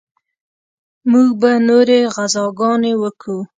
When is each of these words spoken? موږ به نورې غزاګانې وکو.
موږ 1.11 1.29
به 1.39 1.51
نورې 1.67 1.99
غزاګانې 2.15 2.93
وکو. 3.01 3.37